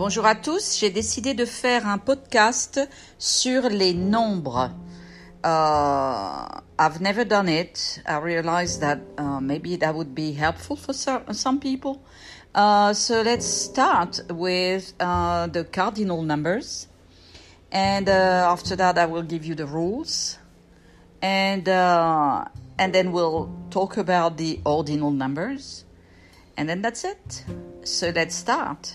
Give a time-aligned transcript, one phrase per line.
[0.00, 2.80] Bonjour à tous, j'ai décidé de faire un podcast
[3.18, 4.70] sur les nombres.
[5.44, 8.00] Uh, I've never done it.
[8.08, 12.00] I realized that uh, maybe that would be helpful for some people.
[12.54, 16.88] Uh, so let's start with uh, the cardinal numbers.
[17.70, 20.38] And after that, I will give you the rules.
[21.20, 25.84] And, and then we'll talk about the ordinal numbers.
[26.56, 27.44] And then that's it.
[27.84, 28.94] So let's start.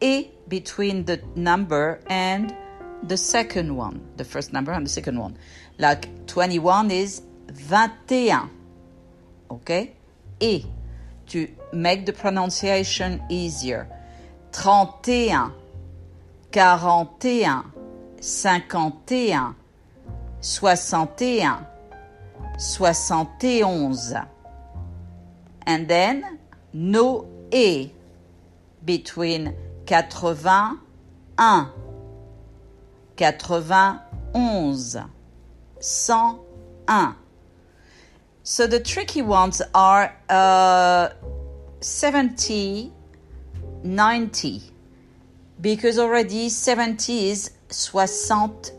[0.00, 2.54] et between the number and
[3.04, 5.36] the second one, the first number and the second one.
[5.78, 7.22] Like 21 is
[7.68, 8.50] 21.
[9.50, 9.92] Okay?
[10.40, 10.62] Et
[11.26, 13.88] to make the pronunciation easier.
[14.52, 15.52] 31,
[16.52, 17.64] 41,
[18.20, 19.54] 51,
[20.40, 21.66] 61,
[22.56, 24.28] 71.
[25.66, 26.38] And then
[26.72, 27.92] no A
[28.84, 29.54] between
[29.88, 30.34] quatre
[31.38, 34.04] 91,
[35.80, 37.16] 101.
[38.42, 41.08] So the tricky ones are uh,
[41.80, 42.92] 70,
[43.82, 44.62] 90,
[45.58, 48.74] because already 70 is 70.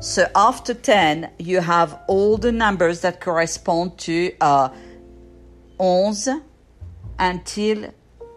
[0.00, 4.70] So after 10, you have all the numbers that correspond to uh,
[5.78, 6.42] 11
[7.20, 7.92] until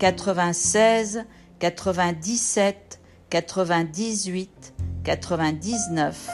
[0.00, 1.18] 96,
[1.60, 4.74] 97, 98,
[5.04, 6.28] 99.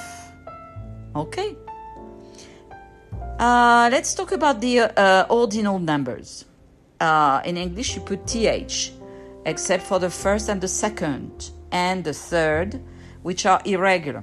[1.16, 1.56] Okay.
[3.40, 6.44] Uh, let's talk about the uh, ordinal numbers.
[7.00, 8.92] Uh, in English, you put th,
[9.44, 12.80] except for the first and the second and the third,
[13.24, 14.22] which are irregular.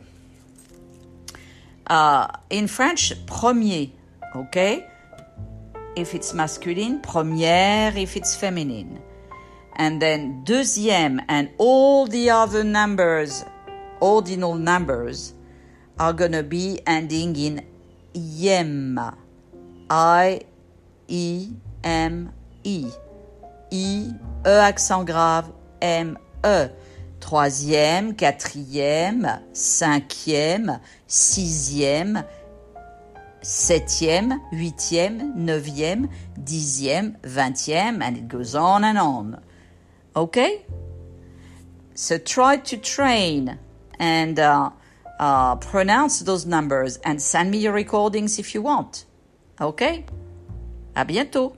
[1.88, 3.88] Uh, in French, premier,
[4.38, 4.88] okay?
[5.98, 9.00] If it's masculine, première, if it's feminine.
[9.76, 13.44] And then deuxième, and all the other numbers,
[14.00, 15.34] ordinal numbers,
[16.00, 17.62] are gonna be ending in
[18.14, 19.00] yem.
[19.90, 20.42] I,
[21.08, 21.50] e
[21.84, 22.32] M,
[22.64, 22.92] e, I,
[23.72, 24.14] e, e
[24.50, 25.52] accent grave,
[25.82, 26.68] M, E.
[27.20, 32.24] Troisième, quatrième, cinquième, sixième,
[33.42, 39.40] septième, huitième, neuvième, dixième, vingtième, and it goes on and on.
[40.16, 40.66] Okay?
[41.96, 43.58] So try to train
[44.00, 44.70] and uh,
[45.20, 49.06] uh, pronounce those numbers and send me your recordings if you want.
[49.60, 50.06] Okay?
[50.96, 51.58] À bientôt!